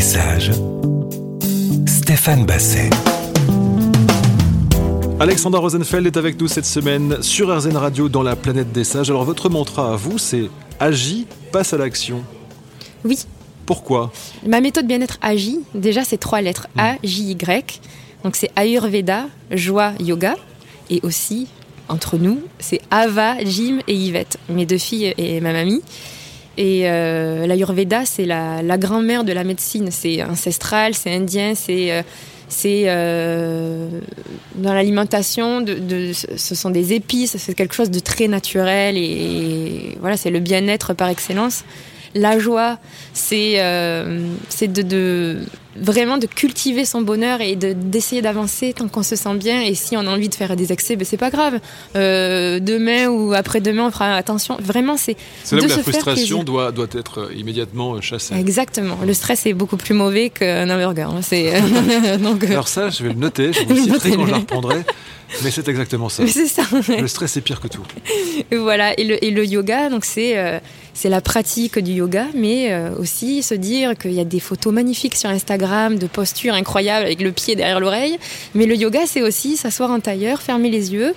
sages, 0.00 0.52
Stéphane 1.86 2.44
Basset. 2.46 2.90
Alexandra 5.18 5.60
Rosenfeld 5.60 6.06
est 6.06 6.16
avec 6.16 6.40
nous 6.40 6.46
cette 6.46 6.66
semaine 6.66 7.22
sur 7.22 7.56
RZN 7.56 7.76
Radio 7.76 8.08
dans 8.08 8.22
la 8.22 8.36
planète 8.36 8.70
des 8.72 8.84
sages. 8.84 9.10
Alors 9.10 9.24
votre 9.24 9.48
mantra 9.48 9.92
à 9.92 9.96
vous, 9.96 10.18
c'est 10.18 10.50
agis, 10.78 11.26
passe 11.52 11.72
à 11.72 11.78
l'action. 11.78 12.22
Oui. 13.04 13.18
Pourquoi? 13.66 14.12
Ma 14.46 14.60
méthode 14.60 14.86
bien-être 14.86 15.18
agit. 15.22 15.60
Déjà, 15.74 16.04
c'est 16.04 16.18
trois 16.18 16.42
lettres 16.42 16.68
A, 16.76 16.96
J, 17.02 17.30
Y. 17.30 17.80
Donc 18.22 18.36
c'est 18.36 18.50
Ayurveda, 18.56 19.26
joie, 19.50 19.92
yoga. 20.00 20.36
Et 20.90 21.00
aussi, 21.02 21.48
entre 21.88 22.18
nous, 22.18 22.40
c'est 22.58 22.80
Ava, 22.90 23.42
Jim 23.44 23.78
et 23.88 23.94
Yvette, 23.94 24.38
mes 24.48 24.66
deux 24.66 24.78
filles 24.78 25.14
et 25.16 25.40
ma 25.40 25.52
mamie. 25.52 25.82
Et 26.56 26.82
euh, 26.84 27.46
l'Ayurveda, 27.46 28.04
c'est 28.04 28.26
la, 28.26 28.78
grand-mère 28.78 29.24
de 29.24 29.32
la 29.32 29.44
médecine. 29.44 29.88
C'est 29.90 30.22
ancestral, 30.22 30.94
c'est 30.94 31.14
indien, 31.14 31.54
c'est 31.54 31.92
euh, 31.92 32.02
c'est 32.48 32.84
euh, 32.86 33.88
dans 34.54 34.72
l'alimentation. 34.72 35.60
De, 35.60 36.12
ce 36.12 36.54
sont 36.54 36.70
des 36.70 36.92
épices, 36.92 37.36
c'est 37.38 37.54
quelque 37.54 37.74
chose 37.74 37.90
de 37.90 37.98
très 37.98 38.28
naturel 38.28 38.96
et 38.96 39.96
voilà, 40.00 40.16
c'est 40.16 40.30
le 40.30 40.40
bien-être 40.40 40.94
par 40.94 41.08
excellence. 41.08 41.64
La 42.14 42.38
joie, 42.38 42.78
c'est 43.12 43.54
euh, 43.56 44.28
de, 44.60 45.38
vraiment 45.76 46.16
de 46.16 46.26
cultiver 46.26 46.84
son 46.84 47.02
bonheur 47.02 47.40
et 47.40 47.56
d'essayer 47.56 48.22
d'avancer 48.22 48.72
tant 48.72 48.88
qu'on 48.88 49.02
se 49.02 49.16
sent 49.16 49.34
bien. 49.34 49.62
Et 49.62 49.74
si 49.74 49.96
on 49.96 50.00
a 50.00 50.10
envie 50.10 50.28
de 50.28 50.34
faire 50.34 50.54
des 50.54 50.72
excès, 50.72 50.96
ben 50.96 51.04
c'est 51.04 51.16
pas 51.16 51.30
grave. 51.30 51.58
Euh, 51.96 52.60
demain 52.60 53.08
ou 53.08 53.34
après-demain, 53.34 53.86
on 53.86 53.90
fera 53.90 54.14
attention. 54.14 54.56
Vraiment, 54.60 54.96
c'est. 54.96 55.16
C'est 55.42 55.56
là 55.56 55.64
où 55.64 55.68
la 55.68 55.78
frustration 55.78 56.44
doit, 56.44 56.72
doit 56.72 56.86
être 56.92 57.30
immédiatement 57.34 58.00
chassée. 58.00 58.34
Exactement. 58.36 58.98
Le 59.04 59.12
stress 59.12 59.46
est 59.46 59.54
beaucoup 59.54 59.76
plus 59.76 59.94
mauvais 59.94 60.30
qu'un 60.30 60.70
hamburger. 60.70 61.10
Hein. 61.10 62.18
Donc, 62.22 62.44
Alors, 62.44 62.68
ça, 62.68 62.90
je 62.90 63.02
vais 63.02 63.10
le 63.10 63.18
noter. 63.18 63.52
Je 63.52 63.60
vous 63.64 63.74
le 63.74 64.16
quand 64.16 64.26
je 64.26 64.30
la 64.30 64.38
reprendrai. 64.38 64.84
Mais 65.42 65.50
c'est 65.50 65.68
exactement 65.68 66.08
ça. 66.08 66.26
C'est 66.26 66.46
ça. 66.46 66.62
Le 66.72 67.08
stress 67.08 67.36
est 67.36 67.40
pire 67.40 67.60
que 67.60 67.68
tout. 67.68 67.82
voilà. 68.52 68.98
Et 68.98 69.04
le, 69.04 69.22
et 69.24 69.30
le 69.30 69.44
yoga, 69.44 69.88
donc 69.88 70.04
c'est 70.04 70.38
euh, 70.38 70.58
c'est 70.92 71.08
la 71.08 71.20
pratique 71.20 71.78
du 71.78 71.92
yoga, 71.92 72.26
mais 72.34 72.72
euh, 72.72 72.90
aussi 72.98 73.42
se 73.42 73.54
dire 73.54 73.96
qu'il 73.98 74.12
y 74.12 74.20
a 74.20 74.24
des 74.24 74.40
photos 74.40 74.72
magnifiques 74.72 75.16
sur 75.16 75.28
Instagram 75.28 75.98
de 75.98 76.06
postures 76.06 76.54
incroyables 76.54 77.04
avec 77.04 77.20
le 77.20 77.32
pied 77.32 77.56
derrière 77.56 77.80
l'oreille. 77.80 78.18
Mais 78.54 78.66
le 78.66 78.76
yoga, 78.76 79.00
c'est 79.06 79.22
aussi 79.22 79.56
s'asseoir 79.56 79.90
en 79.90 80.00
tailleur, 80.00 80.40
fermer 80.40 80.70
les 80.70 80.92
yeux 80.92 81.14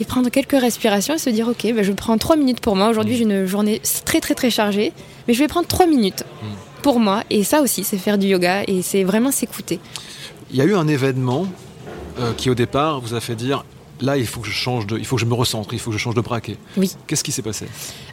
et 0.00 0.04
prendre 0.04 0.30
quelques 0.30 0.58
respirations 0.58 1.14
et 1.14 1.18
se 1.18 1.30
dire 1.30 1.48
ok, 1.48 1.74
ben 1.74 1.82
je 1.82 1.92
prends 1.92 2.16
trois 2.18 2.36
minutes 2.36 2.60
pour 2.60 2.74
moi. 2.74 2.88
Aujourd'hui, 2.88 3.16
j'ai 3.16 3.24
une 3.24 3.46
journée 3.46 3.80
très 4.04 4.20
très 4.20 4.34
très 4.34 4.50
chargée, 4.50 4.92
mais 5.28 5.34
je 5.34 5.38
vais 5.38 5.48
prendre 5.48 5.68
trois 5.68 5.86
minutes 5.86 6.24
mm. 6.24 6.46
pour 6.82 6.98
moi. 6.98 7.22
Et 7.30 7.44
ça 7.44 7.60
aussi, 7.60 7.84
c'est 7.84 7.98
faire 7.98 8.18
du 8.18 8.28
yoga 8.28 8.62
et 8.66 8.82
c'est 8.82 9.04
vraiment 9.04 9.30
s'écouter. 9.30 9.78
Il 10.50 10.56
y 10.56 10.60
a 10.60 10.64
eu 10.64 10.74
un 10.74 10.88
événement 10.88 11.46
euh, 12.18 12.32
qui 12.34 12.50
au 12.50 12.54
départ 12.54 13.00
vous 13.00 13.14
a 13.14 13.20
fait 13.20 13.34
dire 13.34 13.64
là 14.00 14.16
il 14.16 14.26
faut 14.26 14.40
que 14.40 14.46
je 14.48 14.52
change 14.52 14.86
de, 14.86 14.98
il 14.98 15.04
faut 15.04 15.16
que 15.16 15.22
je 15.22 15.26
me 15.26 15.34
recentre, 15.34 15.72
il 15.74 15.78
faut 15.78 15.90
que 15.90 15.96
je 15.96 16.02
change 16.02 16.14
de 16.14 16.20
braquet. 16.20 16.56
Oui. 16.76 16.92
Qu'est-ce 17.06 17.22
qui 17.24 17.32
s'est 17.32 17.42
passé? 17.42 17.66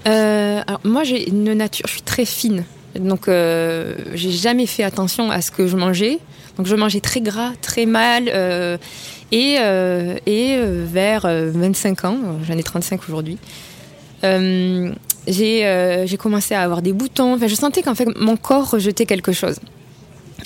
Euh, 0.07 0.61
Alors 0.67 0.81
moi 0.83 1.03
j'ai 1.03 1.27
une 1.29 1.53
nature, 1.53 1.85
je 1.87 1.93
suis 1.93 2.01
très 2.01 2.25
fine, 2.25 2.63
donc 2.95 3.27
euh, 3.27 3.95
j'ai 4.13 4.31
jamais 4.31 4.65
fait 4.65 4.83
attention 4.83 5.31
à 5.31 5.41
ce 5.41 5.51
que 5.51 5.67
je 5.67 5.75
mangeais. 5.75 6.19
Donc 6.57 6.67
je 6.67 6.75
mangeais 6.75 6.99
très 6.99 7.21
gras, 7.21 7.51
très 7.61 7.85
mal. 7.85 8.27
et, 9.31 9.53
et 10.25 10.57
vers 10.61 11.21
25 11.25 12.03
ans, 12.05 12.17
j'en 12.45 12.57
ai 12.57 12.63
35 12.63 12.99
aujourd'hui, 13.07 13.37
j'ai 15.27 16.17
commencé 16.17 16.53
à 16.53 16.61
avoir 16.61 16.81
des 16.81 16.91
boutons. 16.91 17.35
Enfin, 17.35 17.47
je 17.47 17.55
sentais 17.55 17.81
qu'en 17.81 17.95
fait 17.95 18.07
mon 18.19 18.35
corps 18.35 18.71
rejetait 18.71 19.05
quelque 19.05 19.31
chose. 19.31 19.59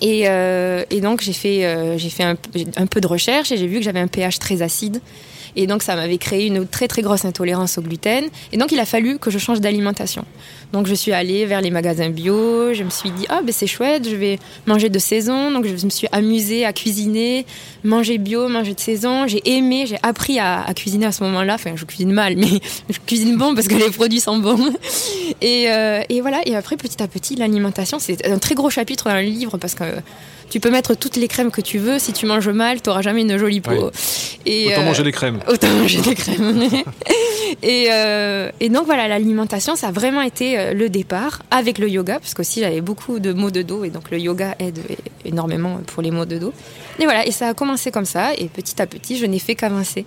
Euh, 0.04 0.84
et, 0.90 1.02
donc 1.02 1.22
j'ai 1.22 1.34
fait, 1.34 1.66
euh, 1.66 1.98
j'ai 1.98 2.10
fait 2.10 2.24
un, 2.24 2.36
un, 2.76 2.86
peu 2.88 3.02
de 3.02 3.08
recherche 3.08 3.52
et 3.52 3.58
j'ai 3.58 3.68
vu 3.68 3.78
que 3.78 3.84
j'avais 3.84 4.00
un 4.00 4.08
pH 4.08 4.40
très 4.40 4.62
acide. 4.62 5.02
Et 5.56 5.68
donc 5.68 5.84
ça 5.84 5.96
m'avait 5.96 6.18
créé 6.18 6.48
une 6.48 6.68
très 6.68 6.88
très 6.88 7.02
grosse 7.02 7.26
intolérance 7.26 7.78
au 7.78 7.82
gluten. 7.82 8.26
Et 8.52 8.58
donc 8.58 8.72
il 8.72 8.80
a 8.80 8.86
fallu 8.86 9.20
que 9.20 9.30
je 9.30 9.38
change 9.38 9.62
d'alimentation. 9.62 10.26
Donc 10.72 10.88
je 10.88 10.96
suis 10.96 11.12
allée 11.12 11.46
vers 11.46 11.62
les 11.62 11.70
magasins 11.70 12.10
bio, 12.10 12.74
je 12.74 12.84
me 12.84 12.90
suis 12.90 13.12
dit, 13.12 13.26
ah 13.30 13.42
ben 13.44 13.52
c'est 13.52 13.68
chouette, 13.68 14.10
je 14.10 14.16
vais 14.16 14.40
manger 14.66 14.90
de 14.90 15.00
saison. 15.00 15.52
Donc 15.52 15.66
je 15.66 15.86
me 15.86 15.90
suis 15.90 16.08
amusée 16.12 16.66
à 16.66 16.74
cuisiner, 16.74 17.46
manger 17.84 18.18
bio, 18.18 18.48
manger 18.50 18.74
de 18.74 18.80
saison. 18.80 19.28
J'ai 19.28 19.42
aimé, 19.46 19.86
j'ai 19.88 20.00
appris 20.02 20.40
à, 20.40 20.66
cuisiner 20.76 21.06
à 21.06 21.12
ce 21.12 21.24
moment-là. 21.24 21.56
Enfin, 21.56 21.74
je 21.76 21.86
cuisine 21.86 22.12
mal, 22.12 22.36
mais 22.38 22.48
je 22.90 22.98
cuisine 23.06 23.38
bon 23.38 23.54
parce 23.54 23.68
que 23.68 23.76
les 23.76 23.92
produits 23.92 24.20
sont 24.20 24.38
bons. 24.38 24.74
Et, 25.42 25.72
euh, 25.72 26.02
et 26.10 26.22
voilà, 26.22 26.42
et 26.46 26.56
après 26.56 26.78
petit 26.78 27.02
à 27.04 27.08
petit, 27.08 27.36
l'alimentation, 27.36 28.00
c'est 28.00 28.26
un 28.28 28.40
très 28.40 28.56
gros 28.56 28.70
chapitre 28.70 29.10
dans 29.10 29.16
le 29.16 29.22
livre 29.22 29.58
parce 29.58 29.76
que 29.76 29.84
tu 30.50 30.60
peux 30.60 30.70
mettre 30.70 30.94
toutes 30.94 31.16
les 31.16 31.28
crèmes 31.28 31.50
que 31.50 31.62
tu 31.62 31.80
veux. 31.80 31.98
Si 31.98 32.14
tu 32.14 32.28
manges 32.28 32.50
mal, 32.50 32.80
tu 32.80 32.88
n'auras 32.88 33.02
jamais 33.02 33.22
une 33.22 33.38
jolie 33.38 33.60
peau. 33.60 33.90
Et, 34.46 34.68
autant 34.68 34.84
manger 34.84 35.04
des 35.04 35.12
crèmes. 35.12 35.40
Autant 35.48 35.70
manger 35.70 36.02
des 36.02 36.16
crèmes. 36.16 36.64
et, 37.62 37.88
euh, 37.92 38.50
et, 38.60 38.70
donc 38.70 38.86
voilà, 38.86 39.08
l'alimentation, 39.08 39.76
ça 39.76 39.90
a 39.90 39.92
vraiment 39.92 40.22
été 40.22 40.58
euh, 40.58 40.74
le 40.74 40.90
départ 40.90 41.42
avec 41.52 41.78
le 41.78 41.90
yoga, 41.90 42.20
parce 42.20 42.34
qu'aussi 42.34 42.62
j'avais 42.62 42.82
beaucoup 42.82 43.20
de 43.20 43.34
maux 43.34 43.52
de 43.52 43.62
dos 43.62 43.84
et 43.84 43.90
donc 43.90 44.10
le 44.12 44.20
yoga 44.20 44.56
aide 44.60 44.80
énormément 45.26 45.80
pour 45.86 46.02
les 46.02 46.12
maux 46.12 46.26
de 46.26 46.38
dos. 46.38 46.54
Et 47.00 47.04
voilà, 47.04 47.26
et 47.26 47.32
ça 47.32 47.50
a 47.50 47.54
commencé 47.54 47.92
comme 47.92 48.06
ça, 48.06 48.34
et 48.36 48.46
petit 48.46 48.82
à 48.82 48.88
petit, 48.88 49.18
je 49.18 49.26
n'ai 49.26 49.40
fait 49.40 49.56
qu'avancer. 49.56 50.06